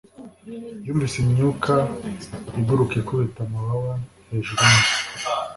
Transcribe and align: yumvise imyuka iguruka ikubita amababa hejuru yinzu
yumvise 0.85 1.15
imyuka 1.25 1.73
iguruka 2.59 2.93
ikubita 3.01 3.39
amababa 3.45 3.93
hejuru 4.29 4.59
yinzu 4.69 4.95